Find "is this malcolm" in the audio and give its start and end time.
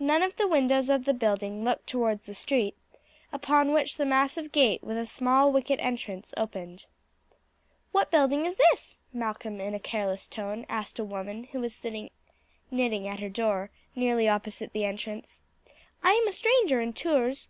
8.46-9.60